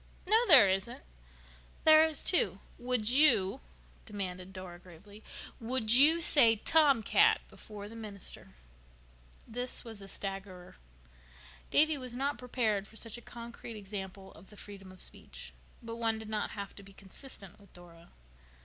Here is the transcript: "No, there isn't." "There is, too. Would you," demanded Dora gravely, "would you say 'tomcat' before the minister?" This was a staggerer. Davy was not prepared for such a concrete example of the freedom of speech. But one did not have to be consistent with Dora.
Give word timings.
"No, 0.27 0.47
there 0.47 0.67
isn't." 0.67 1.03
"There 1.83 2.03
is, 2.03 2.23
too. 2.23 2.57
Would 2.79 3.11
you," 3.11 3.61
demanded 4.07 4.51
Dora 4.51 4.79
gravely, 4.79 5.21
"would 5.59 5.91
you 5.93 6.21
say 6.21 6.55
'tomcat' 6.55 7.41
before 7.49 7.87
the 7.87 7.95
minister?" 7.95 8.55
This 9.47 9.83
was 9.85 10.01
a 10.01 10.07
staggerer. 10.07 10.75
Davy 11.69 11.99
was 11.99 12.15
not 12.15 12.39
prepared 12.39 12.87
for 12.87 12.95
such 12.95 13.19
a 13.19 13.21
concrete 13.21 13.77
example 13.77 14.31
of 14.31 14.47
the 14.47 14.57
freedom 14.57 14.91
of 14.91 15.01
speech. 15.01 15.53
But 15.83 15.97
one 15.97 16.17
did 16.17 16.29
not 16.29 16.49
have 16.57 16.75
to 16.77 16.81
be 16.81 16.93
consistent 16.93 17.59
with 17.59 17.71
Dora. 17.71 18.09